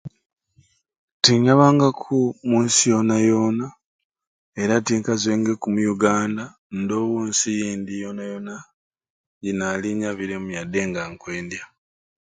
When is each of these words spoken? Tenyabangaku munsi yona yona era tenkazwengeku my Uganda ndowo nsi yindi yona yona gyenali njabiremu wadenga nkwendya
Tenyabangaku 1.23 2.17
munsi 2.49 2.81
yona 2.93 3.15
yona 3.29 3.67
era 4.61 4.75
tenkazwengeku 4.87 5.67
my 5.75 5.85
Uganda 5.95 6.43
ndowo 6.81 7.17
nsi 7.29 7.49
yindi 7.59 7.93
yona 8.03 8.23
yona 8.31 8.55
gyenali 9.41 9.89
njabiremu 9.97 10.49
wadenga 10.57 11.01
nkwendya 11.11 11.63